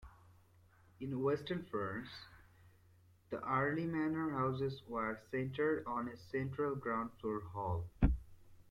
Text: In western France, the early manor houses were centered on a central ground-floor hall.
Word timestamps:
In 0.99 1.21
western 1.21 1.63
France, 1.69 2.09
the 3.29 3.39
early 3.47 3.85
manor 3.85 4.31
houses 4.31 4.81
were 4.87 5.19
centered 5.29 5.85
on 5.85 6.07
a 6.07 6.17
central 6.31 6.73
ground-floor 6.75 7.41
hall. 7.53 7.85